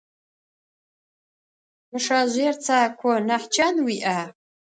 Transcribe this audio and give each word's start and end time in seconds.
Мы 1.91 1.97
шажъыер 2.05 2.55
цако, 2.65 3.11
нахь 3.27 3.47
чан 3.53 3.75
уиӏа? 3.85 4.19